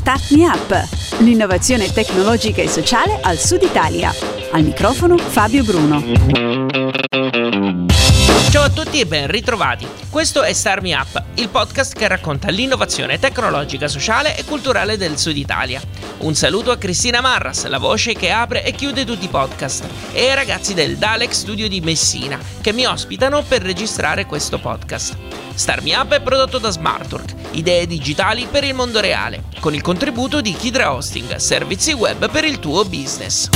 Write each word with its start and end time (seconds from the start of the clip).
Start 0.00 0.30
Me 0.30 0.46
Up, 0.46 0.88
l'innovazione 1.18 1.92
tecnologica 1.92 2.62
e 2.62 2.68
sociale 2.68 3.20
al 3.20 3.36
Sud 3.36 3.60
Italia. 3.60 4.10
Al 4.50 4.62
microfono 4.62 5.18
Fabio 5.18 5.62
Bruno. 5.62 7.09
Ciao 8.50 8.64
a 8.64 8.68
tutti 8.68 8.98
e 8.98 9.06
ben 9.06 9.28
ritrovati. 9.28 9.86
Questo 10.10 10.42
è 10.42 10.52
Start 10.52 10.82
Me 10.82 10.92
Up, 10.96 11.22
il 11.34 11.48
podcast 11.50 11.96
che 11.96 12.08
racconta 12.08 12.50
l'innovazione 12.50 13.20
tecnologica, 13.20 13.86
sociale 13.86 14.36
e 14.36 14.44
culturale 14.44 14.96
del 14.96 15.16
Sud 15.18 15.36
Italia. 15.36 15.80
Un 16.18 16.34
saluto 16.34 16.72
a 16.72 16.76
Cristina 16.76 17.20
Marras, 17.20 17.64
la 17.66 17.78
voce 17.78 18.14
che 18.14 18.32
apre 18.32 18.64
e 18.64 18.72
chiude 18.72 19.04
tutti 19.04 19.26
i 19.26 19.28
podcast, 19.28 19.86
e 20.10 20.30
ai 20.30 20.34
ragazzi 20.34 20.74
del 20.74 20.96
Dalek 20.96 21.32
Studio 21.32 21.68
di 21.68 21.80
Messina, 21.80 22.40
che 22.60 22.72
mi 22.72 22.86
ospitano 22.86 23.44
per 23.44 23.62
registrare 23.62 24.26
questo 24.26 24.58
podcast. 24.58 25.16
Star 25.54 25.80
Me 25.82 25.94
Up 25.94 26.12
è 26.12 26.20
prodotto 26.20 26.58
da 26.58 26.70
Smartwork, 26.70 27.32
idee 27.52 27.86
digitali 27.86 28.48
per 28.50 28.64
il 28.64 28.74
mondo 28.74 28.98
reale, 28.98 29.44
con 29.60 29.74
il 29.74 29.80
contributo 29.80 30.40
di 30.40 30.54
Kidra 30.54 30.92
Hosting, 30.92 31.36
servizi 31.36 31.92
web 31.92 32.28
per 32.28 32.42
il 32.42 32.58
tuo 32.58 32.84
business. 32.84 33.48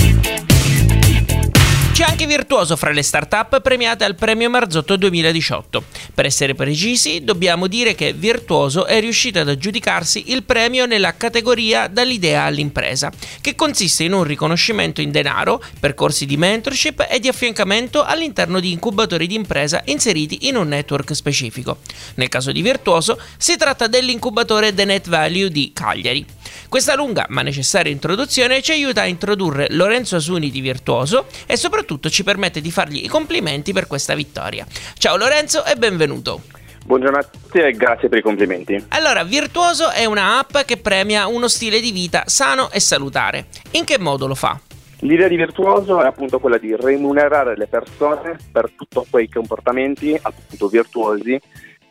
C'è 1.94 2.02
anche 2.02 2.26
Virtuoso 2.26 2.74
fra 2.74 2.90
le 2.90 3.04
start-up 3.04 3.60
premiate 3.60 4.02
al 4.02 4.16
premio 4.16 4.50
Marzotto 4.50 4.96
2018. 4.96 5.84
Per 6.12 6.26
essere 6.26 6.56
precisi, 6.56 7.22
dobbiamo 7.22 7.68
dire 7.68 7.94
che 7.94 8.12
Virtuoso 8.12 8.84
è 8.86 8.98
riuscito 8.98 9.38
ad 9.38 9.48
aggiudicarsi 9.48 10.32
il 10.32 10.42
premio 10.42 10.86
nella 10.86 11.14
categoria 11.16 11.86
dall'idea 11.86 12.42
all'impresa, 12.42 13.12
che 13.40 13.54
consiste 13.54 14.02
in 14.02 14.12
un 14.12 14.24
riconoscimento 14.24 15.00
in 15.00 15.12
denaro, 15.12 15.62
percorsi 15.78 16.26
di 16.26 16.36
mentorship 16.36 17.06
e 17.08 17.20
di 17.20 17.28
affiancamento 17.28 18.02
all'interno 18.02 18.58
di 18.58 18.72
incubatori 18.72 19.28
di 19.28 19.36
impresa 19.36 19.80
inseriti 19.84 20.48
in 20.48 20.56
un 20.56 20.66
network 20.66 21.14
specifico. 21.14 21.78
Nel 22.14 22.28
caso 22.28 22.50
di 22.50 22.60
Virtuoso, 22.60 23.20
si 23.36 23.56
tratta 23.56 23.86
dell'incubatore 23.86 24.74
The 24.74 24.84
Net 24.84 25.08
Value 25.08 25.48
di 25.48 25.70
Cagliari. 25.72 26.33
Questa 26.74 26.96
lunga 26.96 27.26
ma 27.28 27.42
necessaria 27.42 27.92
introduzione 27.92 28.60
ci 28.60 28.72
aiuta 28.72 29.02
a 29.02 29.06
introdurre 29.06 29.68
Lorenzo 29.70 30.16
Asuni 30.16 30.50
di 30.50 30.60
Virtuoso 30.60 31.26
e 31.46 31.56
soprattutto 31.56 32.10
ci 32.10 32.24
permette 32.24 32.60
di 32.60 32.72
fargli 32.72 33.04
i 33.04 33.06
complimenti 33.06 33.72
per 33.72 33.86
questa 33.86 34.16
vittoria. 34.16 34.66
Ciao 34.98 35.16
Lorenzo 35.16 35.64
e 35.64 35.76
benvenuto. 35.76 36.40
Buongiorno 36.84 37.16
a 37.16 37.22
tutti 37.22 37.58
e 37.58 37.70
grazie 37.74 38.08
per 38.08 38.18
i 38.18 38.22
complimenti. 38.22 38.86
Allora, 38.88 39.22
Virtuoso 39.22 39.92
è 39.92 40.04
una 40.04 40.40
app 40.40 40.66
che 40.66 40.76
premia 40.76 41.28
uno 41.28 41.46
stile 41.46 41.78
di 41.78 41.92
vita 41.92 42.24
sano 42.26 42.68
e 42.72 42.80
salutare. 42.80 43.46
In 43.74 43.84
che 43.84 44.00
modo 44.00 44.26
lo 44.26 44.34
fa? 44.34 44.58
L'idea 45.04 45.28
di 45.28 45.36
Virtuoso 45.36 46.02
è 46.02 46.06
appunto 46.06 46.40
quella 46.40 46.58
di 46.58 46.74
remunerare 46.74 47.56
le 47.56 47.68
persone 47.68 48.36
per 48.50 48.72
tutti 48.74 48.98
quei 49.08 49.28
comportamenti 49.28 50.18
appunto 50.20 50.66
virtuosi 50.66 51.40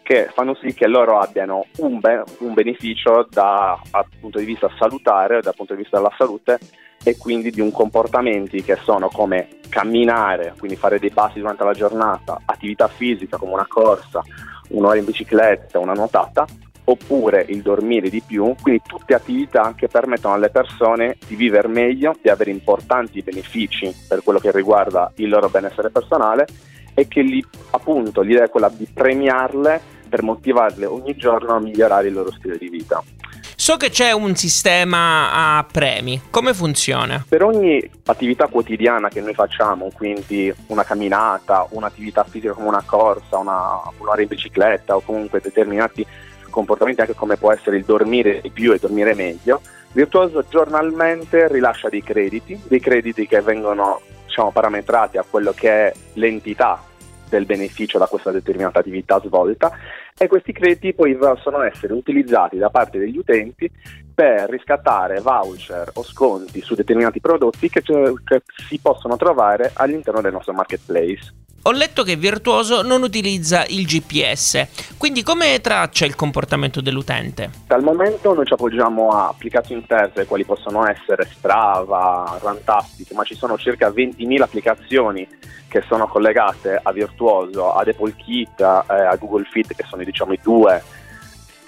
che 0.04 0.30
fanno 0.34 0.54
sì 0.56 0.74
che 0.74 0.88
loro 0.88 1.18
abbiano 1.18 1.66
un, 1.78 2.00
be- 2.00 2.24
un 2.40 2.54
beneficio 2.54 3.26
da, 3.30 3.80
dal 3.90 4.06
punto 4.20 4.38
di 4.38 4.46
vista 4.46 4.70
salutare, 4.78 5.42
dal 5.42 5.56
punto 5.56 5.74
di 5.74 5.82
vista 5.82 5.98
della 5.98 6.14
salute 6.18 6.60
e 7.04 7.18
quindi 7.18 7.50
di 7.50 7.62
un 7.62 7.72
comportamenti 7.72 8.62
che 8.62 8.78
sono 8.84 9.10
come 9.10 9.48
camminare, 9.70 10.54
quindi 10.58 10.78
fare 10.78 11.00
dei 11.00 11.10
passi 11.10 11.40
durante 11.40 11.64
la 11.64 11.74
giornata, 11.74 12.40
attività 12.46 12.88
fisica 12.88 13.38
come 13.38 13.54
una 13.54 13.68
corsa, 13.68 14.22
un'ora 14.70 14.98
in 14.98 15.06
bicicletta, 15.06 15.80
una 15.80 15.94
nuotata, 15.94 16.46
oppure 16.86 17.46
il 17.48 17.62
dormire 17.62 18.10
di 18.10 18.22
più, 18.22 18.56
quindi 18.62 18.82
tutte 18.86 19.14
attività 19.14 19.74
che 19.76 19.88
permettono 19.88 20.34
alle 20.34 20.50
persone 20.50 21.18
di 21.26 21.36
vivere 21.36 21.68
meglio, 21.68 22.16
di 22.22 22.30
avere 22.30 22.52
importanti 22.52 23.22
benefici 23.22 23.94
per 24.08 24.22
quello 24.24 24.40
che 24.40 24.52
riguarda 24.52 25.12
il 25.16 25.30
loro 25.30 25.50
benessere 25.50 25.90
personale 25.90 26.46
e 26.94 27.08
che 27.08 27.22
li, 27.22 27.44
appunto 27.72 28.22
l'idea 28.22 28.46
è 28.46 28.50
quella 28.50 28.70
di 28.70 28.88
premiarle 28.92 29.92
per 30.14 30.22
motivarle 30.22 30.86
ogni 30.86 31.16
giorno 31.16 31.56
a 31.56 31.60
migliorare 31.60 32.10
il 32.10 32.14
loro 32.14 32.32
stile 32.32 32.56
di 32.60 32.70
vita. 32.70 33.04
So 33.56 33.78
che 33.78 33.90
c'è 33.90 34.12
un 34.12 34.36
sistema 34.36 35.58
a 35.58 35.66
premi, 35.72 36.22
come 36.30 36.54
funziona? 36.54 37.26
Per 37.28 37.42
ogni 37.42 37.82
attività 38.06 38.46
quotidiana 38.46 39.10
che 39.10 39.22
noi 39.22 39.34
facciamo, 39.34 39.90
quindi 39.92 40.54
una 40.68 40.84
camminata, 40.84 41.66
un'attività 41.72 42.24
fisica 42.26 42.54
come 42.54 42.68
una 42.68 42.84
corsa, 42.86 43.40
una, 43.40 43.82
un'ora 43.98 44.22
in 44.22 44.28
bicicletta 44.28 44.96
o 44.96 45.02
comunque 45.02 45.40
determinati 45.42 46.06
comportamenti 46.52 47.02
anche 47.02 47.16
come 47.16 47.38
può 47.38 47.52
essere 47.52 47.78
il 47.78 47.84
dormire 47.84 48.40
di 48.40 48.52
più 48.52 48.72
e 48.72 48.78
dormire 48.78 49.16
meglio, 49.16 49.62
Virtuoso 49.94 50.46
giornalmente 50.48 51.48
rilascia 51.48 51.90
dei 51.90 52.04
crediti, 52.04 52.60
dei 52.68 52.80
crediti 52.80 53.26
che 53.26 53.42
vengono 53.42 54.02
diciamo, 54.28 54.52
parametrati 54.52 55.18
a 55.18 55.26
quello 55.28 55.54
che 55.54 55.70
è 55.70 55.94
l'entità 56.14 56.80
del 57.34 57.46
beneficio 57.46 57.98
da 57.98 58.08
questa 58.08 58.32
determinata 58.32 58.80
attività 58.80 59.20
svolta 59.20 59.72
e 60.18 60.28
questi 60.28 60.52
crediti 60.52 60.94
poi 60.94 61.16
possono 61.16 61.62
essere 61.62 61.94
utilizzati 61.94 62.58
da 62.58 62.70
parte 62.70 63.00
degli 63.00 63.18
utenti 63.18 63.70
per 64.14 64.50
riscattare 64.50 65.20
voucher 65.20 65.90
o 65.94 66.04
sconti 66.04 66.62
su 66.62 66.76
determinati 66.76 67.20
prodotti 67.20 67.70
che, 67.70 67.82
che 67.82 68.44
si 68.68 68.80
possono 68.80 69.18
trovare 69.18 69.72
all'interno 69.74 70.22
del 70.22 70.34
nostro 70.34 70.54
marketplace. 70.54 71.43
Ho 71.66 71.72
letto 71.72 72.04
che 72.04 72.18
Virtuoso 72.18 72.82
non 72.82 73.04
utilizza 73.04 73.64
il 73.70 73.86
GPS, 73.86 74.98
quindi 74.98 75.24
come 75.24 75.62
traccia 75.62 76.06
il 76.06 76.14
comportamento 76.14 76.82
dell'utente? 76.82 77.52
Dal 77.66 77.82
momento 77.82 78.34
noi 78.34 78.46
ci 78.46 78.52
appoggiamo 78.52 79.12
a 79.12 79.30
applicazioni 79.30 79.86
terze, 79.88 80.26
quali 80.26 80.44
possono 80.44 80.86
essere 80.86 81.26
Strava, 81.34 82.38
Rantastic, 82.42 83.14
ma 83.14 83.24
ci 83.24 83.36
sono 83.36 83.58
circa 83.58 83.88
20.000 83.88 84.42
applicazioni 84.42 85.26
che 85.70 85.82
sono 85.88 86.06
collegate 86.06 86.78
a 86.84 86.92
Virtuoso, 86.92 87.72
ad 87.72 87.88
Apple 87.88 88.14
Kit, 88.18 88.60
eh, 88.60 88.66
a 88.66 89.16
Google 89.16 89.48
Fit, 89.50 89.74
che 89.74 89.86
sono 89.88 90.04
diciamo 90.04 90.34
i 90.34 90.40
due 90.44 90.84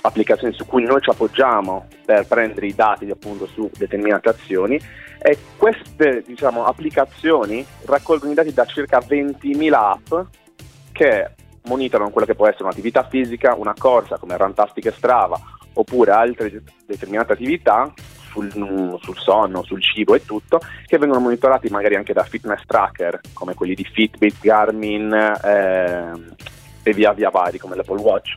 applicazioni 0.02 0.54
su 0.54 0.66
cui 0.66 0.84
noi 0.84 1.00
ci 1.00 1.10
appoggiamo 1.10 1.88
per 2.04 2.28
prendere 2.28 2.68
i 2.68 2.76
dati 2.76 3.10
appunto 3.10 3.48
su 3.48 3.72
determinate 3.78 4.28
azioni 4.28 4.78
e 5.26 5.40
queste 5.58 6.22
diciamo, 6.24 6.66
applicazioni 6.66 7.66
raccolgono 7.86 8.32
i 8.32 8.36
dati 8.36 8.54
da 8.54 8.64
circa 8.66 9.00
20.000 9.00 9.74
app 9.74 10.28
che 10.92 11.32
monitorano 11.64 12.12
quella 12.12 12.28
che 12.28 12.36
può 12.36 12.48
essere 12.48 12.66
un'attività 12.66 13.08
fisica, 13.10 13.56
una 13.56 13.74
corsa 13.76 14.20
come 14.20 14.38
Rantastic 14.38 14.86
e 14.86 14.92
Strava 14.92 15.40
oppure 15.74 16.12
altre 16.12 16.62
determinate 16.86 17.34
attività 17.34 17.92
sul, 18.30 18.52
sul, 18.52 19.18
sonno, 19.18 19.64
sul 19.64 19.82
cibo 19.82 20.14
e 20.14 20.24
tutto, 20.24 20.60
che 20.86 21.00
vengono 21.00 21.22
monitorati 21.22 21.70
magari 21.70 21.96
anche 21.96 22.14
da 22.14 22.24
fitness 22.24 22.62
tracker 22.68 23.20
come 23.34 23.56
quelli 23.56 23.74
di 23.74 23.84
Fitbit, 23.84 24.36
Garmin 24.40 25.12
eh, 25.12 26.12
e 26.84 26.94
via 26.94 27.14
via 27.14 27.32
vari 27.32 27.58
come 27.58 27.76
l'Apple 27.76 28.00
Watch. 28.00 28.36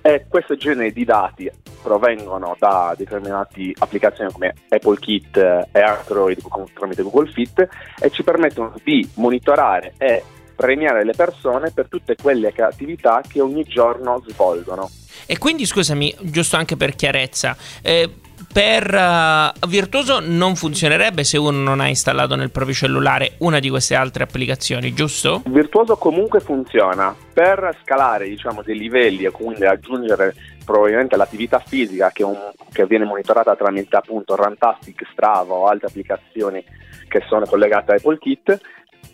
E 0.00 0.26
questo 0.28 0.54
genere 0.54 0.92
di 0.92 1.04
dati 1.04 1.50
provengono 1.82 2.56
da 2.58 2.94
determinate 2.96 3.72
applicazioni 3.78 4.32
come 4.32 4.54
Apple 4.68 4.98
Kit 4.98 5.36
e 5.36 5.80
Android 5.80 6.40
tramite 6.74 7.02
Google 7.02 7.30
Fit 7.30 7.68
e 8.00 8.10
ci 8.10 8.22
permettono 8.22 8.74
di 8.82 9.08
monitorare 9.14 9.94
e 9.98 10.22
premiare 10.54 11.04
le 11.04 11.14
persone 11.14 11.70
per 11.70 11.88
tutte 11.88 12.16
quelle 12.20 12.52
attività 12.56 13.22
che 13.26 13.40
ogni 13.40 13.64
giorno 13.64 14.22
svolgono. 14.26 14.90
E 15.26 15.38
quindi 15.38 15.64
scusami, 15.64 16.14
giusto 16.20 16.56
anche 16.56 16.76
per 16.76 16.94
chiarezza, 16.94 17.56
eh, 17.82 18.10
per 18.52 18.92
uh, 18.92 19.66
Virtuoso 19.68 20.18
non 20.20 20.56
funzionerebbe 20.56 21.22
se 21.22 21.38
uno 21.38 21.58
non 21.58 21.80
ha 21.80 21.86
installato 21.86 22.34
nel 22.34 22.50
proprio 22.50 22.74
cellulare 22.74 23.34
una 23.38 23.60
di 23.60 23.68
queste 23.68 23.94
altre 23.94 24.24
applicazioni, 24.24 24.92
giusto? 24.92 25.42
Virtuoso 25.46 25.96
comunque 25.96 26.40
funziona. 26.40 27.14
Per 27.32 27.78
scalare 27.82 28.28
diciamo, 28.28 28.62
dei 28.62 28.76
livelli 28.76 29.24
e 29.24 29.30
quindi 29.30 29.64
aggiungere 29.64 30.34
probabilmente 30.64 31.16
l'attività 31.16 31.58
fisica 31.60 32.10
che, 32.10 32.24
un, 32.24 32.36
che 32.72 32.86
viene 32.86 33.04
monitorata 33.04 33.54
tramite 33.54 33.96
appunto 33.96 34.34
Rantastic, 34.34 35.06
Strava 35.12 35.54
o 35.54 35.66
altre 35.66 35.88
applicazioni 35.88 36.62
che 37.08 37.22
sono 37.28 37.44
collegate 37.46 37.92
a 37.92 37.94
Apple 37.96 38.18
Kit, 38.18 38.60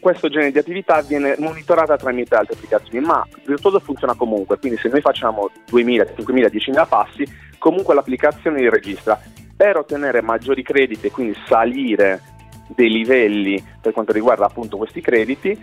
questo 0.07 0.29
genere 0.29 0.53
di 0.53 0.59
attività 0.59 1.01
viene 1.03 1.35
monitorata 1.37 1.97
tramite 1.97 2.37
altre 2.37 2.55
applicazioni, 2.55 3.05
ma 3.05 3.27
Virtuoso 3.45 3.81
funziona 3.81 4.15
comunque, 4.15 4.57
quindi 4.57 4.79
se 4.79 4.89
noi 4.89 5.01
facciamo 5.01 5.51
2000, 5.67 6.15
5000, 6.15 6.47
10.000 6.47 6.87
passi, 6.87 7.27
comunque 7.59 7.93
l'applicazione 7.93 8.61
li 8.61 8.71
registra. 8.71 9.21
Per 9.57 9.77
ottenere 9.77 10.23
maggiori 10.23 10.63
crediti 10.63 11.09
e 11.09 11.11
quindi 11.11 11.37
salire 11.49 12.21
dei 12.69 12.89
livelli 12.89 13.61
per 13.81 13.93
quanto 13.93 14.13
riguarda 14.13 14.45
appunto 14.45 14.77
questi 14.77 15.01
crediti, 15.01 15.61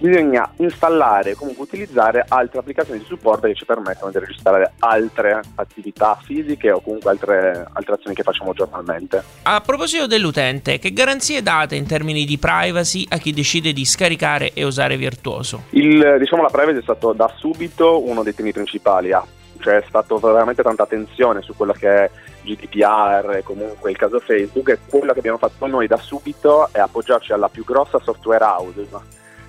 bisogna 0.00 0.50
installare 0.56 1.34
comunque 1.34 1.64
utilizzare 1.64 2.24
altre 2.26 2.58
applicazioni 2.58 3.00
di 3.00 3.04
supporto 3.04 3.46
che 3.46 3.54
ci 3.54 3.66
permettono 3.66 4.10
di 4.10 4.18
registrare 4.18 4.72
altre 4.78 5.40
attività 5.56 6.18
fisiche 6.20 6.70
o 6.70 6.80
comunque 6.80 7.10
altre, 7.10 7.66
altre 7.72 7.94
azioni 7.94 8.16
che 8.16 8.22
facciamo 8.22 8.54
giornalmente. 8.54 9.22
A 9.42 9.60
proposito 9.60 10.06
dell'utente, 10.06 10.78
che 10.78 10.92
garanzie 10.92 11.42
date 11.42 11.76
in 11.76 11.86
termini 11.86 12.24
di 12.24 12.38
privacy 12.38 13.06
a 13.10 13.18
chi 13.18 13.32
decide 13.32 13.72
di 13.72 13.84
scaricare 13.84 14.52
e 14.54 14.64
usare 14.64 14.96
Virtuoso? 14.96 15.64
Il, 15.70 16.16
diciamo, 16.18 16.42
la 16.42 16.48
privacy 16.48 16.78
è 16.78 16.82
stato 16.82 17.12
da 17.12 17.30
subito 17.36 18.02
uno 18.06 18.22
dei 18.22 18.34
temi 18.34 18.52
principali, 18.52 19.12
ah, 19.12 19.24
cioè 19.58 19.76
è 19.76 19.84
stata 19.86 20.16
veramente 20.16 20.62
tanta 20.62 20.84
attenzione 20.84 21.42
su 21.42 21.54
quello 21.54 21.72
che 21.72 21.88
è 21.88 22.10
GDPR 22.42 23.36
e 23.36 23.42
comunque 23.42 23.90
il 23.90 23.98
caso 23.98 24.18
Facebook 24.18 24.70
e 24.70 24.78
quello 24.88 25.12
che 25.12 25.18
abbiamo 25.18 25.36
fatto 25.36 25.66
noi 25.66 25.86
da 25.86 25.98
subito 25.98 26.68
è 26.72 26.78
appoggiarci 26.78 27.32
alla 27.32 27.48
più 27.48 27.64
grossa 27.64 28.00
software 28.02 28.42
house 28.42 28.88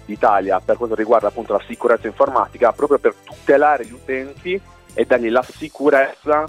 d'Italia 0.06 0.60
per 0.60 0.78
quanto 0.78 0.96
riguarda 0.96 1.28
appunto 1.28 1.54
la 1.54 1.64
sicurezza 1.68 2.08
informatica 2.08 2.72
proprio 2.72 3.00
per 3.00 3.14
tutelare 3.24 3.86
gli 3.86 3.94
utenti 3.94 4.60
e 4.94 5.06
dargli 5.06 5.30
la 5.30 5.44
sicurezza 5.44 6.46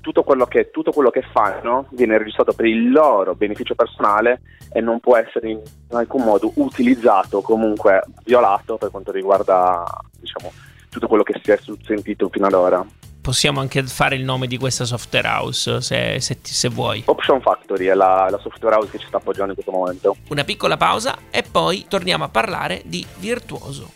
tutto 0.00 0.22
quello, 0.22 0.46
che, 0.46 0.70
tutto 0.70 0.92
quello 0.92 1.08
che 1.08 1.22
fanno 1.22 1.86
viene 1.92 2.18
registrato 2.18 2.52
per 2.52 2.66
il 2.66 2.90
loro 2.90 3.34
beneficio 3.34 3.74
personale 3.74 4.42
e 4.70 4.80
non 4.80 5.00
può 5.00 5.16
essere 5.16 5.50
in 5.50 5.60
alcun 5.92 6.24
modo 6.24 6.52
utilizzato 6.56 7.38
o 7.38 7.42
comunque 7.42 8.02
violato 8.24 8.76
per 8.76 8.90
quanto 8.90 9.12
riguarda 9.12 9.82
diciamo, 10.20 10.52
tutto 10.90 11.06
quello 11.06 11.22
che 11.22 11.40
si 11.42 11.50
è 11.50 11.58
sentito 11.82 12.28
fino 12.28 12.46
ad 12.46 12.52
ora 12.52 12.84
possiamo 13.28 13.60
anche 13.60 13.82
fare 13.82 14.16
il 14.16 14.24
nome 14.24 14.46
di 14.46 14.56
questa 14.56 14.86
software 14.86 15.28
house 15.28 15.82
se, 15.82 16.18
se, 16.18 16.38
se 16.40 16.68
vuoi. 16.70 17.02
Option 17.04 17.42
Factory 17.42 17.84
è 17.84 17.92
la, 17.92 18.26
la, 18.30 18.38
software 18.38 18.76
house 18.76 18.90
che 18.90 18.98
ci 18.98 19.04
sta 19.06 19.18
appoggiando 19.18 19.50
in 19.50 19.54
questo 19.54 19.70
momento. 19.70 20.16
Una 20.28 20.44
piccola 20.44 20.78
pausa 20.78 21.18
e 21.30 21.42
poi 21.42 21.84
torniamo 21.90 22.24
a 22.24 22.30
parlare 22.30 22.80
di 22.86 23.04
Virtuoso. 23.18 23.90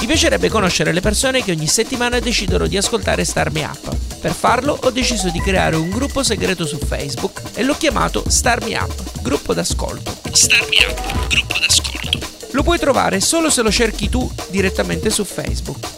Mi 0.00 0.06
piacerebbe 0.06 0.50
conoscere 0.50 0.92
le 0.92 1.00
persone 1.00 1.42
che 1.42 1.52
ogni 1.52 1.66
settimana 1.68 2.18
decidono 2.18 2.66
di 2.66 2.76
ascoltare 2.76 3.24
Star 3.24 3.50
Me 3.50 3.64
Up. 3.64 4.20
Per 4.20 4.32
farlo 4.32 4.78
ho 4.78 4.90
deciso 4.90 5.30
di 5.30 5.40
creare 5.40 5.76
un 5.76 5.88
gruppo 5.88 6.22
segreto 6.22 6.66
su 6.66 6.76
Facebook 6.76 7.40
e 7.54 7.64
l'ho 7.64 7.78
chiamato 7.78 8.24
Star 8.28 8.62
Me 8.62 8.76
Up, 8.76 9.22
gruppo 9.22 9.54
d'ascolto. 9.54 10.12
Star 10.32 10.66
Me 10.68 10.84
Up, 10.86 11.28
gruppo 11.28 11.54
d'ascolto. 11.58 12.18
Lo 12.50 12.62
puoi 12.62 12.78
trovare 12.78 13.20
solo 13.20 13.48
se 13.48 13.62
lo 13.62 13.70
cerchi 13.70 14.10
tu 14.10 14.30
direttamente 14.50 15.08
su 15.08 15.24
Facebook. 15.24 15.97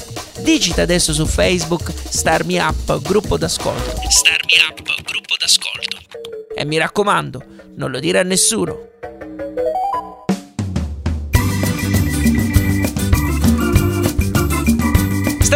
Digita 0.43 0.81
adesso 0.81 1.13
su 1.13 1.25
Facebook 1.25 1.91
Star 2.09 2.45
Me 2.45 2.59
Up, 2.59 3.01
gruppo 3.01 3.37
d'ascolto. 3.37 4.01
Star 4.09 4.39
Me 4.45 4.53
Up, 4.67 4.81
gruppo 5.03 5.35
d'ascolto. 5.39 5.97
E 6.55 6.65
mi 6.65 6.77
raccomando, 6.77 7.43
non 7.75 7.91
lo 7.91 7.99
dire 7.99 8.19
a 8.19 8.23
nessuno. 8.23 8.89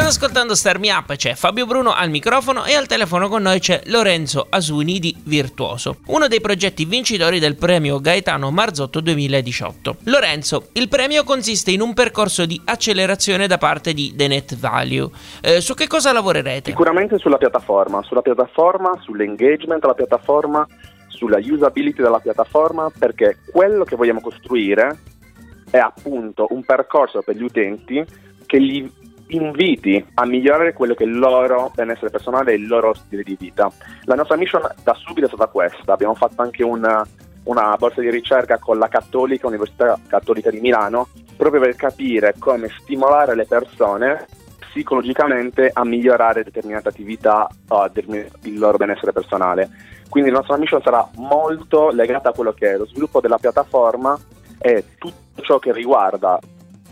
State 0.05 0.23
ascoltando 0.23 0.53
Star 0.53 0.77
Me 0.77 0.91
Up, 0.91 1.15
c'è 1.15 1.33
Fabio 1.33 1.65
Bruno 1.65 1.91
al 1.91 2.11
microfono 2.11 2.63
e 2.63 2.75
al 2.75 2.85
telefono 2.85 3.27
con 3.27 3.41
noi 3.41 3.59
c'è 3.59 3.81
Lorenzo 3.85 4.45
Asuni 4.47 4.99
di 4.99 5.15
Virtuoso, 5.23 5.97
uno 6.07 6.27
dei 6.27 6.41
progetti 6.41 6.85
vincitori 6.85 7.39
del 7.39 7.55
premio 7.55 7.99
Gaetano 7.99 8.51
Marzotto 8.51 9.01
2018. 9.01 9.95
Lorenzo, 10.03 10.67
il 10.73 10.89
premio 10.89 11.23
consiste 11.23 11.71
in 11.71 11.81
un 11.81 11.95
percorso 11.95 12.45
di 12.45 12.61
accelerazione 12.65 13.47
da 13.47 13.57
parte 13.57 13.95
di 13.95 14.13
The 14.15 14.27
Net 14.27 14.55
Value. 14.57 15.09
Eh, 15.41 15.59
su 15.59 15.73
che 15.73 15.87
cosa 15.87 16.11
lavorerete? 16.11 16.69
Sicuramente 16.69 17.17
sulla 17.17 17.37
piattaforma, 17.37 18.03
sulla 18.03 18.21
piattaforma, 18.21 18.91
sull'engagement 19.01 19.81
della 19.81 19.95
piattaforma, 19.95 20.67
sulla 21.07 21.39
usability 21.39 22.03
della 22.03 22.19
piattaforma, 22.19 22.91
perché 22.95 23.39
quello 23.51 23.83
che 23.83 23.95
vogliamo 23.95 24.21
costruire 24.21 24.99
è 25.71 25.79
appunto 25.79 26.45
un 26.51 26.63
percorso 26.63 27.23
per 27.23 27.35
gli 27.35 27.43
utenti 27.43 28.05
che 28.45 28.61
gli 28.61 28.87
inviti 29.27 30.03
a 30.15 30.25
migliorare 30.25 30.73
quello 30.73 30.93
che 30.93 31.03
è 31.03 31.07
il 31.07 31.17
loro 31.17 31.71
benessere 31.73 32.09
personale 32.09 32.51
e 32.51 32.55
il 32.55 32.67
loro 32.67 32.93
stile 32.93 33.23
di 33.23 33.35
vita. 33.39 33.71
La 34.03 34.15
nostra 34.15 34.37
mission 34.37 34.61
da 34.83 34.93
subito 34.93 35.25
è 35.25 35.29
stata 35.29 35.47
questa, 35.47 35.93
abbiamo 35.93 36.15
fatto 36.15 36.41
anche 36.41 36.63
una, 36.63 37.05
una 37.43 37.75
borsa 37.77 38.01
di 38.01 38.09
ricerca 38.09 38.57
con 38.57 38.77
la 38.77 38.87
Cattolica, 38.87 39.47
Università 39.47 39.97
Cattolica 40.07 40.49
di 40.49 40.59
Milano, 40.59 41.07
proprio 41.35 41.61
per 41.61 41.75
capire 41.75 42.35
come 42.37 42.69
stimolare 42.81 43.35
le 43.35 43.45
persone 43.45 44.25
psicologicamente 44.59 45.69
a 45.71 45.85
migliorare 45.85 46.43
determinate 46.43 46.89
attività 46.89 47.47
o 47.69 47.89
il 47.93 48.59
loro 48.59 48.77
benessere 48.77 49.13
personale. 49.13 49.69
Quindi 50.09 50.29
la 50.29 50.37
nostra 50.37 50.57
mission 50.57 50.81
sarà 50.81 51.07
molto 51.15 51.89
legata 51.89 52.29
a 52.29 52.33
quello 52.33 52.51
che 52.51 52.73
è 52.73 52.77
lo 52.77 52.85
sviluppo 52.85 53.21
della 53.21 53.37
piattaforma 53.37 54.17
e 54.59 54.83
tutto 54.97 55.41
ciò 55.41 55.59
che 55.59 55.71
riguarda 55.71 56.39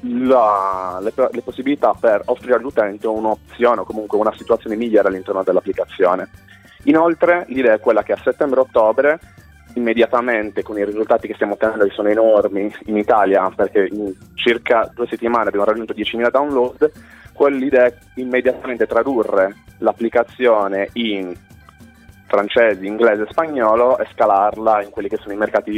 la, 0.04 1.00
le, 1.02 1.14
le, 1.32 1.42
possibilità 1.42 1.96
per 2.00 2.22
offrire 2.26 2.56
all'utente 2.56 3.08
un'opzione 3.08 3.82
o 3.82 3.86
comunque 3.86 4.18
una 4.18 4.34
situazione 4.36 4.76
migliore 4.76 5.08
all'interno 5.08 5.44
dell'applicazione. 5.44 6.30
Inoltre 6.84 7.46
l'idea 7.48 7.74
è 7.74 7.80
quella 7.80 8.04
che 8.04 8.14
a 8.14 8.22
settembre-ottobre 8.22 9.20
immediatamente 9.76 10.62
con 10.62 10.78
i 10.78 10.86
risultati 10.86 11.28
che 11.28 11.34
stiamo 11.34 11.54
ottenendo 11.54 11.86
che 11.86 11.94
sono 11.94 12.10
enormi 12.10 12.72
in 12.86 12.98
Italia 12.98 13.52
perché 13.56 13.88
in 13.92 14.14
circa 14.36 14.92
due 14.94 15.08
settimane 15.08 15.48
abbiamo 15.48 15.66
raggiunto 15.66 15.94
10.000 15.94 16.30
download 16.30 16.92
quell'idea 17.34 17.86
è 17.86 17.96
immediatamente 18.16 18.86
tradurre 18.86 19.56
l'applicazione 19.80 20.90
in 20.94 21.34
francese, 22.28 22.86
inglese 22.86 23.26
spagnolo 23.30 23.98
e 23.98 24.08
scalarla 24.14 24.84
in 24.84 24.92
quelli 24.92 25.10
che 25.10 25.18
sono 25.18 25.34
i 25.34 25.38
mercati 25.38 25.72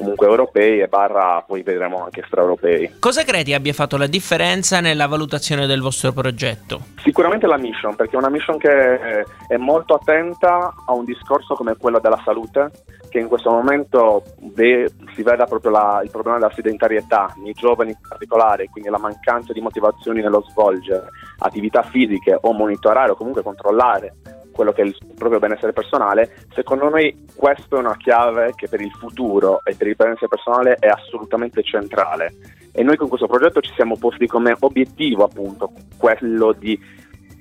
comunque 0.00 0.26
europei 0.26 0.80
e 0.80 0.88
barra 0.88 1.44
poi 1.46 1.62
vedremo 1.62 2.02
anche 2.02 2.20
extraeuropei. 2.20 2.94
Cosa 2.98 3.22
credi 3.22 3.52
abbia 3.52 3.74
fatto 3.74 3.98
la 3.98 4.06
differenza 4.06 4.80
nella 4.80 5.06
valutazione 5.06 5.66
del 5.66 5.82
vostro 5.82 6.12
progetto? 6.12 6.80
Sicuramente 7.02 7.46
la 7.46 7.58
mission, 7.58 7.94
perché 7.94 8.14
è 8.14 8.18
una 8.18 8.30
mission 8.30 8.56
che 8.56 9.24
è 9.46 9.56
molto 9.58 9.94
attenta 9.94 10.72
a 10.86 10.92
un 10.92 11.04
discorso 11.04 11.54
come 11.54 11.76
quello 11.76 12.00
della 12.00 12.20
salute, 12.24 12.70
che 13.10 13.18
in 13.18 13.28
questo 13.28 13.50
momento 13.50 14.22
ve- 14.54 14.90
si 15.14 15.22
veda 15.22 15.44
proprio 15.44 15.70
la, 15.70 16.00
il 16.02 16.10
problema 16.10 16.38
della 16.38 16.52
sedentarietà 16.54 17.34
nei 17.42 17.52
giovani 17.52 17.90
in 17.90 17.98
particolare, 18.08 18.68
quindi 18.70 18.88
la 18.88 18.98
mancanza 18.98 19.52
di 19.52 19.60
motivazioni 19.60 20.22
nello 20.22 20.42
svolgere 20.48 21.08
attività 21.40 21.82
fisiche 21.82 22.38
o 22.40 22.52
monitorare 22.52 23.10
o 23.10 23.16
comunque 23.16 23.42
controllare 23.42 24.14
quello 24.60 24.72
che 24.72 24.82
è 24.82 24.84
il 24.84 24.96
proprio 25.16 25.38
benessere 25.38 25.72
personale, 25.72 26.44
secondo 26.52 26.90
noi 26.90 27.26
questa 27.34 27.76
è 27.76 27.78
una 27.78 27.96
chiave 27.96 28.52
che 28.54 28.68
per 28.68 28.82
il 28.82 28.90
futuro 28.90 29.62
e 29.64 29.74
per 29.74 29.86
il 29.86 29.96
benessere 29.96 30.28
personale 30.28 30.74
è 30.74 30.86
assolutamente 30.86 31.62
centrale. 31.62 32.34
E 32.72 32.82
noi 32.82 32.98
con 32.98 33.08
questo 33.08 33.26
progetto 33.26 33.62
ci 33.62 33.72
siamo 33.74 33.96
posti 33.96 34.26
come 34.26 34.54
obiettivo 34.60 35.24
appunto 35.24 35.72
quello 35.96 36.52
di 36.52 36.78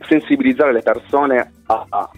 sensibilizzare 0.07 0.71
le 0.71 0.81
persone 0.81 1.51
a, 1.65 2.09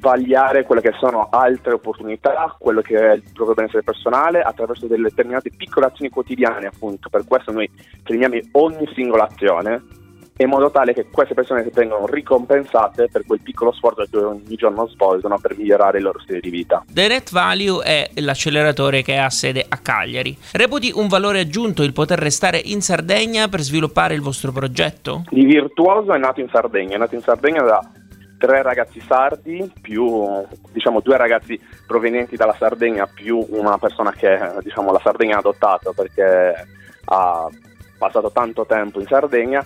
vagliare 0.00 0.64
quelle 0.64 0.80
che 0.80 0.92
sono 0.98 1.28
altre 1.30 1.74
opportunità, 1.74 2.56
quello 2.58 2.80
che 2.80 2.96
è 2.96 3.12
il 3.12 3.22
proprio 3.34 3.54
benessere 3.54 3.82
personale 3.82 4.40
attraverso 4.40 4.86
delle 4.86 5.08
determinate 5.08 5.50
piccole 5.54 5.86
azioni 5.86 6.10
quotidiane 6.10 6.66
appunto. 6.66 7.10
Per 7.10 7.26
questo 7.26 7.52
noi 7.52 7.70
premiamo 8.02 8.38
ogni 8.52 8.88
singola 8.94 9.24
azione 9.24 10.03
in 10.36 10.48
modo 10.48 10.70
tale 10.70 10.92
che 10.92 11.06
queste 11.10 11.34
persone 11.34 11.68
vengano 11.72 12.06
ricompensate 12.06 13.08
per 13.10 13.24
quel 13.24 13.40
piccolo 13.40 13.72
sforzo 13.72 14.04
che 14.10 14.16
ogni 14.16 14.56
giorno 14.56 14.88
svolgono 14.88 15.38
per 15.38 15.56
migliorare 15.56 15.98
il 15.98 16.04
loro 16.04 16.18
stile 16.20 16.40
di 16.40 16.50
vita. 16.50 16.84
The 16.88 17.06
Net 17.06 17.30
Value 17.30 17.84
è 17.84 18.10
l'acceleratore 18.14 19.02
che 19.02 19.16
ha 19.16 19.30
sede 19.30 19.64
a 19.68 19.78
Cagliari. 19.78 20.36
Reputi 20.52 20.90
un 20.92 21.06
valore 21.06 21.40
aggiunto 21.40 21.82
il 21.82 21.92
poter 21.92 22.18
restare 22.18 22.58
in 22.58 22.80
Sardegna 22.80 23.48
per 23.48 23.60
sviluppare 23.60 24.14
il 24.14 24.20
vostro 24.20 24.50
progetto? 24.50 25.24
Di 25.30 25.44
Virtuoso 25.44 26.12
è 26.12 26.18
nato 26.18 26.40
in 26.40 26.48
Sardegna, 26.48 26.96
è 26.96 26.98
nato 26.98 27.14
in 27.14 27.22
Sardegna 27.22 27.62
da 27.62 27.88
tre 28.36 28.62
ragazzi 28.62 29.00
sardi 29.00 29.72
più 29.80 30.26
diciamo 30.70 31.00
due 31.00 31.16
ragazzi 31.16 31.58
provenienti 31.86 32.36
dalla 32.36 32.54
Sardegna 32.58 33.06
più 33.06 33.42
una 33.50 33.78
persona 33.78 34.10
che 34.10 34.38
diciamo 34.60 34.92
la 34.92 35.00
Sardegna 35.02 35.36
ha 35.36 35.38
adottato 35.38 35.92
perché 35.94 36.52
ha 37.06 37.48
passato 37.96 38.30
tanto 38.32 38.66
tempo 38.66 39.00
in 39.00 39.06
Sardegna 39.06 39.64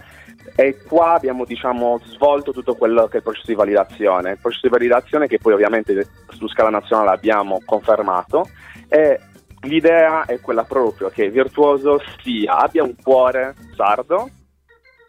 e 0.54 0.78
qua 0.86 1.14
abbiamo 1.14 1.44
diciamo, 1.44 2.00
svolto 2.04 2.52
tutto 2.52 2.74
quello 2.74 3.06
che 3.06 3.14
è 3.14 3.16
il 3.16 3.22
processo 3.22 3.46
di 3.46 3.54
validazione, 3.54 4.32
il 4.32 4.38
processo 4.40 4.66
di 4.66 4.72
validazione 4.72 5.26
che 5.26 5.38
poi 5.38 5.52
ovviamente 5.52 6.08
su 6.30 6.48
scala 6.48 6.70
nazionale 6.70 7.10
abbiamo 7.10 7.60
confermato. 7.64 8.48
E 8.88 9.20
l'idea 9.62 10.24
è 10.24 10.40
quella 10.40 10.64
proprio 10.64 11.08
che 11.08 11.30
Virtuoso 11.30 12.00
sia, 12.22 12.56
abbia 12.56 12.82
un 12.82 12.94
cuore 13.02 13.54
sardo, 13.74 14.30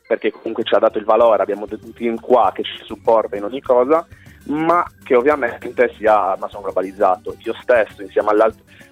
perché 0.07 0.31
comunque 0.31 0.63
ci 0.63 0.73
ha 0.73 0.79
dato 0.79 0.97
il 0.97 1.05
valore, 1.05 1.43
abbiamo 1.43 1.67
un 1.69 1.93
team 1.93 2.19
qua 2.19 2.51
che 2.53 2.63
ci 2.63 2.83
supporta 2.83 3.35
in 3.35 3.43
ogni 3.43 3.61
cosa, 3.61 4.05
ma 4.45 4.85
che 5.03 5.15
ovviamente 5.15 5.93
sia 5.97 6.33
Amazon 6.33 6.61
globalizzato. 6.61 7.35
Io 7.39 7.53
stesso, 7.61 8.01
insieme 8.01 8.31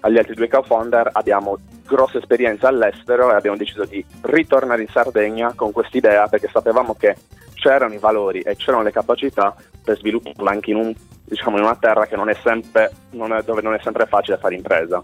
agli 0.00 0.18
altri 0.18 0.34
due 0.34 0.48
co-founder, 0.48 1.10
abbiamo 1.12 1.58
grossa 1.86 2.18
esperienza 2.18 2.68
all'estero 2.68 3.30
e 3.30 3.34
abbiamo 3.34 3.56
deciso 3.56 3.84
di 3.84 4.04
ritornare 4.22 4.82
in 4.82 4.88
Sardegna 4.88 5.52
con 5.54 5.72
quest'idea 5.72 6.28
perché 6.28 6.48
sapevamo 6.52 6.94
che 6.94 7.16
c'erano 7.54 7.94
i 7.94 7.98
valori 7.98 8.40
e 8.40 8.56
c'erano 8.56 8.82
le 8.82 8.92
capacità 8.92 9.54
per 9.82 9.96
svilupparla 9.98 10.50
anche 10.50 10.70
in, 10.70 10.76
un, 10.76 10.94
diciamo, 11.24 11.56
in 11.56 11.64
una 11.64 11.76
terra 11.76 12.06
non 12.16 12.28
sempre, 12.42 12.92
non 13.10 13.32
è, 13.32 13.42
dove 13.42 13.62
non 13.62 13.74
è 13.74 13.80
sempre 13.82 14.06
facile 14.06 14.36
fare 14.36 14.54
impresa. 14.54 15.02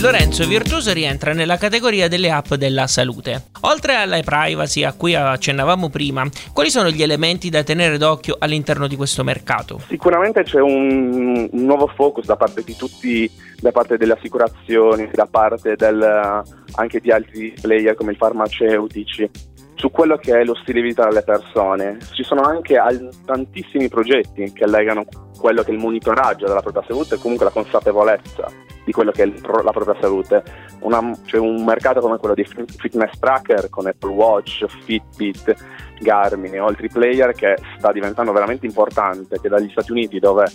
Lorenzo 0.00 0.46
Virtuoso 0.46 0.94
rientra 0.94 1.34
nella 1.34 1.58
categoria 1.58 2.08
delle 2.08 2.30
app 2.30 2.54
della 2.54 2.86
salute. 2.86 3.48
Oltre 3.62 3.96
alla 3.96 4.18
privacy 4.24 4.82
a 4.82 4.94
cui 4.94 5.14
accennavamo 5.14 5.90
prima, 5.90 6.26
quali 6.54 6.70
sono 6.70 6.88
gli 6.88 7.02
elementi 7.02 7.50
da 7.50 7.62
tenere 7.62 7.98
d'occhio 7.98 8.36
all'interno 8.38 8.86
di 8.86 8.96
questo 8.96 9.22
mercato? 9.24 9.78
Sicuramente 9.88 10.42
c'è 10.42 10.58
un, 10.58 11.50
un 11.52 11.64
nuovo 11.64 11.86
focus 11.94 12.24
da 12.24 12.36
parte 12.36 12.62
di 12.62 12.74
tutti, 12.76 13.30
da 13.60 13.72
parte 13.72 13.98
delle 13.98 14.14
assicurazioni, 14.14 15.10
da 15.12 15.26
parte 15.30 15.76
del, 15.76 16.42
anche 16.76 17.00
di 17.00 17.10
altri 17.10 17.54
player 17.60 17.94
come 17.94 18.12
i 18.12 18.16
farmaceutici 18.16 19.28
su 19.74 19.90
quello 19.90 20.16
che 20.16 20.40
è 20.40 20.44
lo 20.44 20.54
stile 20.62 20.80
di 20.80 20.88
vita 20.88 21.04
delle 21.04 21.22
persone. 21.22 21.98
Ci 22.14 22.22
sono 22.22 22.40
anche 22.40 22.80
tantissimi 23.26 23.88
progetti 23.88 24.50
che 24.54 24.66
legano 24.66 25.04
quello 25.38 25.62
che 25.62 25.72
è 25.72 25.74
il 25.74 25.80
monitoraggio 25.80 26.46
della 26.46 26.62
propria 26.62 26.84
salute 26.86 27.16
e 27.16 27.18
comunque 27.18 27.44
la 27.44 27.52
consapevolezza 27.52 28.69
di 28.90 28.92
quello 28.92 29.12
che 29.12 29.22
è 29.22 29.26
la 29.26 29.70
propria 29.70 29.96
salute. 30.00 30.42
Una, 30.80 31.16
c'è 31.24 31.38
un 31.38 31.64
mercato 31.64 32.00
come 32.00 32.18
quello 32.18 32.34
di 32.34 32.44
fitness 32.44 33.18
tracker 33.18 33.68
con 33.68 33.86
Apple 33.86 34.10
Watch, 34.10 34.66
Fitbit, 34.84 35.54
Garmin 36.00 36.54
e 36.54 36.58
altri 36.58 36.88
player 36.88 37.32
che 37.32 37.56
sta 37.78 37.92
diventando 37.92 38.32
veramente 38.32 38.66
importante, 38.66 39.40
che 39.40 39.48
dagli 39.48 39.70
Stati 39.70 39.92
Uniti 39.92 40.18
dove 40.18 40.46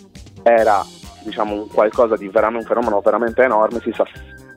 era 0.44 0.84
diciamo, 1.24 1.68
qualcosa 1.74 2.18
di 2.18 2.27
veramente, 2.27 2.68
un 2.68 2.75
fenomeno 2.75 3.01
veramente 3.01 3.42
enorme 3.44 3.80
si 3.80 3.92
sta 3.94 4.06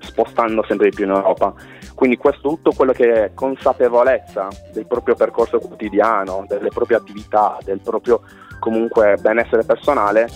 spostando 0.00 0.64
sempre 0.66 0.88
di 0.88 0.97
più 0.97 1.04
in 1.04 1.12
Europa. 1.12 1.54
Quindi 1.94 2.16
questo 2.16 2.49
tutto 2.49 2.73
quello 2.73 2.92
che 2.92 3.25
è 3.25 3.30
consapevolezza 3.35 4.49
del 4.73 4.87
proprio 4.87 5.14
percorso 5.14 5.58
quotidiano, 5.58 6.44
delle 6.49 6.68
proprie 6.68 6.97
attività, 6.97 7.58
del 7.64 7.80
proprio 7.80 8.23
comunque 8.58 9.16
benessere 9.20 9.64
personale 9.64 10.28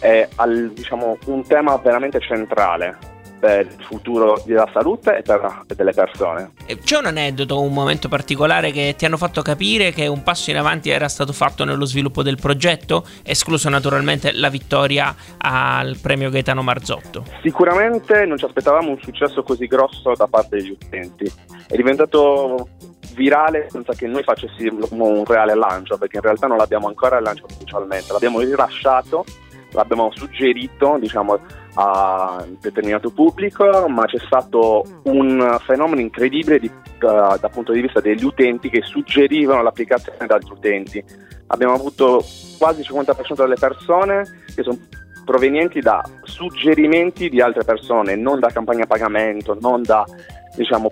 è 0.00 0.28
al, 0.36 0.72
diciamo, 0.74 1.16
un 1.26 1.46
tema 1.46 1.76
veramente 1.76 2.20
centrale 2.20 3.18
per 3.40 3.66
il 3.66 3.84
futuro 3.84 4.40
della 4.44 4.68
salute 4.72 5.16
e 5.16 5.22
per, 5.22 5.62
delle 5.74 5.92
persone. 5.92 6.52
C'è 6.84 6.98
un 6.98 7.06
aneddoto, 7.06 7.60
un 7.60 7.72
momento 7.72 8.08
particolare 8.08 8.70
che 8.70 8.94
ti 8.96 9.06
hanno 9.06 9.16
fatto 9.16 9.40
capire 9.40 9.92
che 9.92 10.06
un 10.06 10.22
passo 10.22 10.50
in 10.50 10.58
avanti 10.58 10.90
era 10.90 11.08
stato 11.08 11.32
fatto 11.32 11.64
nello 11.64 11.86
sviluppo 11.86 12.22
del 12.22 12.36
progetto, 12.36 13.04
escluso 13.22 13.70
naturalmente 13.70 14.32
la 14.32 14.50
vittoria 14.50 15.14
al 15.38 15.96
premio 15.96 16.28
Gaetano 16.28 16.62
Marzotto? 16.62 17.24
Sicuramente 17.42 18.26
non 18.26 18.36
ci 18.36 18.44
aspettavamo 18.44 18.90
un 18.90 18.98
successo 19.00 19.42
così 19.42 19.66
grosso 19.66 20.12
da 20.14 20.26
parte 20.26 20.56
degli 20.56 20.70
utenti. 20.70 21.32
È 21.66 21.76
diventato 21.76 22.68
virale 23.14 23.68
senza 23.70 23.94
che 23.94 24.06
noi 24.06 24.22
facessimo 24.22 24.86
un 24.90 25.24
reale 25.24 25.54
lancio, 25.54 25.96
perché 25.96 26.16
in 26.16 26.22
realtà 26.22 26.46
non 26.46 26.58
l'abbiamo 26.58 26.88
ancora 26.88 27.18
lanciato 27.20 27.54
ufficialmente, 27.54 28.12
l'abbiamo 28.12 28.40
rilasciato 28.40 29.24
l'abbiamo 29.72 30.10
suggerito 30.12 30.96
diciamo, 30.98 31.38
a 31.74 32.44
un 32.46 32.56
determinato 32.60 33.10
pubblico, 33.10 33.88
ma 33.88 34.04
c'è 34.06 34.18
stato 34.18 34.84
un 35.04 35.58
fenomeno 35.64 36.00
incredibile 36.00 36.58
di, 36.58 36.70
da, 36.98 37.36
dal 37.40 37.50
punto 37.50 37.72
di 37.72 37.80
vista 37.80 38.00
degli 38.00 38.24
utenti 38.24 38.68
che 38.68 38.82
suggerivano 38.82 39.62
l'applicazione 39.62 40.18
ad 40.18 40.30
altri 40.30 40.52
utenti. 40.52 41.04
Abbiamo 41.48 41.74
avuto 41.74 42.24
quasi 42.58 42.80
il 42.80 42.86
50% 42.90 43.34
delle 43.34 43.56
persone 43.58 44.24
che 44.54 44.62
sono 44.62 44.78
provenienti 45.24 45.80
da 45.80 46.02
suggerimenti 46.22 47.28
di 47.28 47.40
altre 47.40 47.64
persone, 47.64 48.16
non 48.16 48.40
da 48.40 48.48
campagna 48.48 48.84
a 48.84 48.86
pagamento, 48.86 49.56
non 49.60 49.82
da 49.82 50.04
diciamo, 50.56 50.90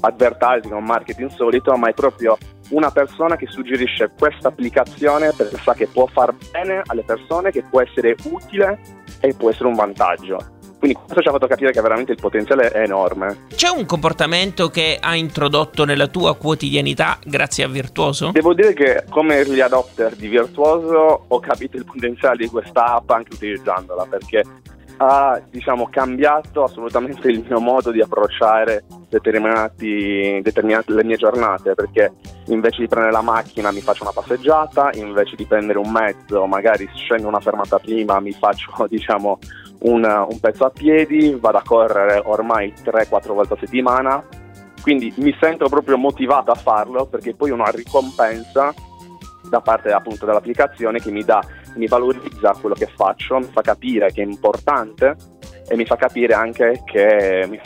advertising 0.00 0.72
o 0.72 0.80
marketing 0.80 1.30
solito, 1.30 1.76
ma 1.76 1.88
è 1.88 1.94
proprio 1.94 2.36
una 2.70 2.90
persona 2.90 3.36
che 3.36 3.46
suggerisce 3.48 4.10
questa 4.18 4.48
applicazione 4.48 5.32
perché 5.36 5.56
sa 5.58 5.74
che 5.74 5.86
può 5.86 6.06
far 6.06 6.34
bene 6.50 6.82
alle 6.86 7.02
persone, 7.02 7.50
che 7.50 7.62
può 7.62 7.80
essere 7.80 8.16
utile 8.24 8.78
e 9.20 9.34
può 9.34 9.50
essere 9.50 9.68
un 9.68 9.74
vantaggio. 9.74 10.54
Quindi 10.78 10.96
questo 10.96 11.22
ci 11.22 11.28
ha 11.28 11.32
fatto 11.32 11.46
capire 11.46 11.72
che 11.72 11.80
veramente 11.80 12.12
il 12.12 12.18
potenziale 12.20 12.70
è 12.70 12.82
enorme. 12.82 13.46
C'è 13.54 13.68
un 13.68 13.86
comportamento 13.86 14.68
che 14.68 14.98
ha 15.00 15.16
introdotto 15.16 15.84
nella 15.84 16.06
tua 16.06 16.36
quotidianità 16.36 17.18
grazie 17.24 17.64
a 17.64 17.68
Virtuoso? 17.68 18.30
Devo 18.32 18.52
dire 18.52 18.74
che 18.74 19.04
come 19.08 19.36
early 19.36 19.60
adopter 19.60 20.14
di 20.14 20.28
Virtuoso 20.28 21.24
ho 21.26 21.40
capito 21.40 21.78
il 21.78 21.84
potenziale 21.84 22.36
di 22.36 22.48
questa 22.48 22.94
app 22.94 23.10
anche 23.10 23.34
utilizzandola 23.34 24.04
perché 24.04 24.42
ha 24.98 25.40
diciamo, 25.50 25.88
cambiato 25.88 26.64
assolutamente 26.64 27.28
il 27.30 27.44
mio 27.46 27.60
modo 27.60 27.90
di 27.90 28.00
approcciare 28.00 28.84
determinate 29.08 30.42
le 30.92 31.04
mie 31.04 31.16
giornate 31.16 31.74
perché 31.74 32.12
invece 32.46 32.80
di 32.80 32.88
prendere 32.88 33.12
la 33.12 33.22
macchina 33.22 33.70
mi 33.70 33.80
faccio 33.80 34.02
una 34.02 34.12
passeggiata, 34.12 34.90
invece 34.94 35.36
di 35.36 35.44
prendere 35.44 35.78
un 35.78 35.90
mezzo 35.90 36.46
magari 36.46 36.88
scendo 36.94 37.28
una 37.28 37.40
fermata 37.40 37.78
prima 37.78 38.20
mi 38.20 38.32
faccio 38.32 38.70
diciamo, 38.88 39.38
un, 39.80 40.04
un 40.04 40.40
pezzo 40.40 40.64
a 40.64 40.70
piedi, 40.70 41.36
vado 41.38 41.58
a 41.58 41.62
correre 41.64 42.22
ormai 42.24 42.72
3-4 42.72 43.32
volte 43.32 43.54
a 43.54 43.58
settimana. 43.60 44.24
Quindi 44.82 45.12
mi 45.16 45.34
sento 45.40 45.68
proprio 45.68 45.96
motivato 45.98 46.52
a 46.52 46.54
farlo 46.54 47.06
perché 47.06 47.34
poi 47.34 47.50
ho 47.50 47.54
una 47.54 47.70
ricompensa 47.70 48.72
da 49.48 49.60
parte 49.60 49.90
appunto 49.90 50.26
dell'applicazione 50.26 51.00
che 51.00 51.10
mi 51.10 51.24
dà 51.24 51.44
mi 51.76 51.86
valorizza 51.86 52.56
quello 52.60 52.74
che 52.74 52.86
faccio, 52.86 53.38
mi 53.38 53.48
fa 53.50 53.62
capire 53.62 54.12
che 54.12 54.22
è 54.22 54.24
importante 54.24 55.16
e 55.68 55.76
mi 55.76 55.84
fa 55.84 55.96
capire 55.96 56.34
anche 56.34 56.82
che 56.84 57.60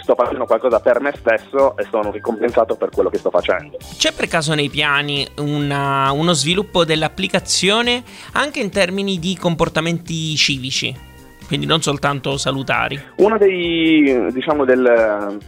sto 0.00 0.14
facendo 0.14 0.44
qualcosa 0.46 0.80
per 0.80 1.00
me 1.00 1.12
stesso 1.16 1.76
e 1.76 1.86
sono 1.90 2.10
ricompensato 2.10 2.76
per 2.76 2.88
quello 2.90 3.10
che 3.10 3.18
sto 3.18 3.30
facendo. 3.30 3.76
C'è 3.96 4.12
per 4.12 4.26
caso 4.26 4.54
nei 4.54 4.70
piani 4.70 5.26
una, 5.38 6.10
uno 6.12 6.32
sviluppo 6.32 6.84
dell'applicazione 6.84 8.02
anche 8.32 8.60
in 8.60 8.70
termini 8.70 9.18
di 9.18 9.36
comportamenti 9.36 10.34
civici, 10.36 10.94
quindi 11.46 11.66
non 11.66 11.82
soltanto 11.82 12.36
salutari? 12.36 13.00
Una 13.16 13.36
dei, 13.36 14.32
diciamo, 14.32 14.64
del, 14.64 15.38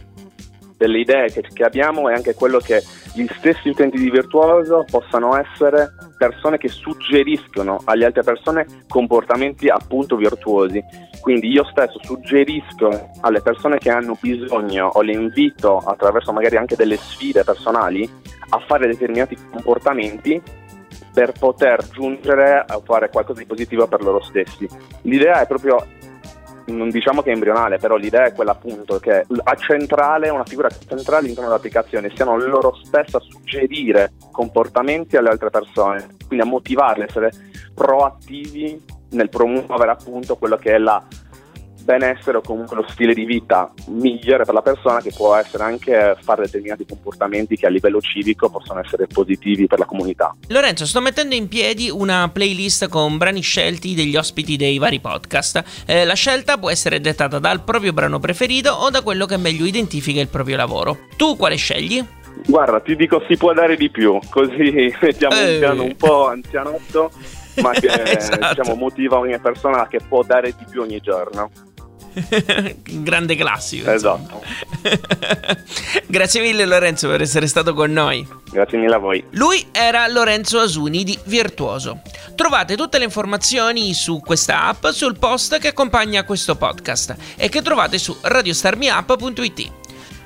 delle 0.81 0.99
idee 0.99 1.27
che, 1.27 1.41
che 1.41 1.63
abbiamo 1.63 2.09
è 2.09 2.13
anche 2.15 2.33
quello 2.33 2.57
che 2.57 2.81
gli 3.13 3.27
stessi 3.37 3.69
utenti 3.69 3.97
di 3.97 4.09
Virtuoso 4.09 4.83
possano 4.89 5.37
essere 5.37 5.93
persone 6.17 6.57
che 6.57 6.69
suggeriscono 6.69 7.81
alle 7.85 8.05
altre 8.05 8.23
persone 8.23 8.65
comportamenti 8.87 9.67
appunto 9.69 10.15
virtuosi. 10.15 10.83
Quindi 11.19 11.49
io 11.49 11.63
stesso 11.65 11.99
suggerisco 12.01 13.09
alle 13.21 13.41
persone 13.41 13.77
che 13.77 13.91
hanno 13.91 14.17
bisogno 14.19 14.87
o 14.87 15.01
le 15.01 15.13
invito 15.13 15.77
attraverso 15.77 16.31
magari 16.31 16.57
anche 16.57 16.75
delle 16.75 16.97
sfide 16.97 17.43
personali 17.43 18.09
a 18.49 18.59
fare 18.65 18.87
determinati 18.87 19.37
comportamenti 19.51 20.41
per 21.13 21.33
poter 21.37 21.87
giungere 21.89 22.63
a 22.65 22.81
fare 22.83 23.09
qualcosa 23.09 23.39
di 23.39 23.45
positivo 23.45 23.85
per 23.85 24.01
loro 24.01 24.21
stessi. 24.23 24.67
L'idea 25.03 25.41
è 25.41 25.47
proprio 25.47 25.85
non 26.67 26.89
diciamo 26.89 27.21
che 27.21 27.31
è 27.31 27.33
embrionale, 27.33 27.77
però 27.77 27.95
l'idea 27.95 28.25
è 28.25 28.33
quella 28.33 28.51
appunto 28.51 28.99
che 28.99 29.25
a 29.43 29.55
centrale, 29.55 30.29
una 30.29 30.45
figura 30.45 30.69
centrale 30.69 31.23
all'interno 31.23 31.49
dell'applicazione, 31.49 32.11
siano 32.15 32.37
loro 32.37 32.75
stesse 32.83 33.17
a 33.17 33.19
suggerire 33.19 34.13
comportamenti 34.31 35.17
alle 35.17 35.29
altre 35.29 35.49
persone, 35.49 36.15
quindi 36.27 36.45
a 36.45 36.49
motivarle, 36.49 37.05
essere 37.05 37.31
proattivi 37.73 38.83
nel 39.11 39.29
promuovere 39.29 39.91
appunto 39.91 40.35
quello 40.37 40.55
che 40.57 40.73
è 40.73 40.77
la 40.77 41.03
benessere 41.83 42.37
o 42.37 42.41
comunque 42.41 42.75
lo 42.75 42.85
stile 42.89 43.13
di 43.13 43.25
vita 43.25 43.71
migliore 43.87 44.43
per 44.45 44.53
la 44.53 44.61
persona 44.61 45.01
che 45.01 45.11
può 45.15 45.35
essere 45.35 45.63
anche 45.63 46.15
fare 46.21 46.43
determinati 46.43 46.85
comportamenti 46.85 47.55
che 47.55 47.65
a 47.65 47.69
livello 47.69 48.01
civico 48.01 48.49
possono 48.49 48.79
essere 48.79 49.07
positivi 49.07 49.67
per 49.67 49.79
la 49.79 49.85
comunità. 49.85 50.35
Lorenzo, 50.47 50.85
sto 50.85 51.01
mettendo 51.01 51.35
in 51.35 51.47
piedi 51.47 51.89
una 51.89 52.29
playlist 52.31 52.87
con 52.87 53.17
brani 53.17 53.41
scelti 53.41 53.93
degli 53.93 54.15
ospiti 54.15 54.57
dei 54.57 54.77
vari 54.77 54.99
podcast. 54.99 55.63
Eh, 55.85 56.05
la 56.05 56.13
scelta 56.13 56.57
può 56.57 56.69
essere 56.69 56.99
dettata 57.01 57.39
dal 57.39 57.63
proprio 57.63 57.93
brano 57.93 58.19
preferito 58.19 58.71
o 58.71 58.89
da 58.89 59.01
quello 59.01 59.25
che 59.25 59.37
meglio 59.37 59.65
identifica 59.65 60.21
il 60.21 60.27
proprio 60.27 60.57
lavoro. 60.57 60.97
Tu 61.17 61.35
quale 61.35 61.55
scegli? 61.55 62.03
Guarda, 62.45 62.79
ti 62.79 62.95
dico 62.95 63.23
si 63.27 63.37
può 63.37 63.53
dare 63.53 63.75
di 63.75 63.89
più, 63.89 64.19
così 64.29 64.93
mettiamo 65.01 65.35
eh. 65.35 65.53
un 65.53 65.59
piano 65.59 65.83
un 65.83 65.95
po' 65.95 66.27
anzianotto 66.27 67.11
ma 67.61 67.71
che 67.71 67.87
esatto. 68.17 68.53
diciamo, 68.53 68.75
motiva 68.75 69.17
ogni 69.17 69.37
persona 69.39 69.87
che 69.87 69.99
può 70.07 70.23
dare 70.23 70.53
di 70.57 70.65
più 70.69 70.81
ogni 70.81 70.99
giorno. 70.99 71.49
Grande 72.83 73.35
classico. 73.35 73.91
Esatto. 73.91 74.43
Grazie 76.07 76.41
mille 76.41 76.65
Lorenzo 76.65 77.07
per 77.07 77.21
essere 77.21 77.47
stato 77.47 77.73
con 77.73 77.91
noi. 77.91 78.27
Grazie 78.51 78.77
mille 78.77 78.95
a 78.95 78.97
voi. 78.97 79.23
Lui 79.31 79.65
era 79.71 80.07
Lorenzo 80.07 80.59
Asuni 80.59 81.03
di 81.03 81.17
Virtuoso. 81.25 82.01
Trovate 82.35 82.75
tutte 82.75 82.97
le 82.97 83.05
informazioni 83.05 83.93
su 83.93 84.19
questa 84.19 84.65
app 84.65 84.87
sul 84.87 85.17
post 85.17 85.57
che 85.59 85.69
accompagna 85.69 86.23
questo 86.23 86.55
podcast 86.55 87.15
e 87.37 87.49
che 87.49 87.61
trovate 87.61 87.97
su 87.97 88.15
radiostarmiup.it. 88.19 89.71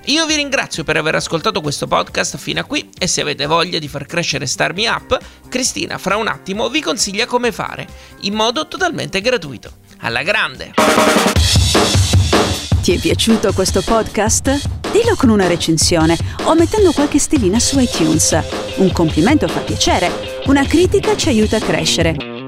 Io 0.08 0.26
vi 0.28 0.36
ringrazio 0.36 0.84
per 0.84 0.98
aver 0.98 1.16
ascoltato 1.16 1.62
questo 1.62 1.88
podcast 1.88 2.38
fino 2.38 2.60
a 2.60 2.64
qui 2.64 2.90
e 2.96 3.08
se 3.08 3.22
avete 3.22 3.48
voglia 3.48 3.80
di 3.80 3.88
far 3.88 4.06
crescere 4.06 4.46
Starmi 4.46 4.86
Up, 4.86 5.18
Cristina 5.50 5.98
fra 5.98 6.16
un 6.16 6.28
attimo 6.28 6.70
vi 6.70 6.80
consiglia 6.80 7.26
come 7.26 7.52
fare, 7.52 7.88
in 8.22 8.36
modo 8.36 8.68
totalmente 8.68 9.20
gratuito. 9.20 9.72
Alla 10.00 10.22
grande! 10.24 10.74
Ti 12.82 12.94
è 12.94 13.00
piaciuto 13.00 13.54
questo 13.54 13.82
podcast? 13.82 14.70
Dillo 14.92 15.16
con 15.16 15.30
una 15.30 15.48
recensione 15.48 16.16
o 16.44 16.54
mettendo 16.54 16.92
qualche 16.92 17.18
stellina 17.18 17.60
su 17.60 17.80
iTunes. 17.80 18.38
Un 18.78 18.92
complimento 18.92 19.48
fa 19.48 19.62
piacere, 19.62 20.42
una 20.46 20.66
critica 20.66 21.16
ci 21.16 21.30
aiuta 21.30 21.58
a 21.58 21.62
crescere. 21.62 22.35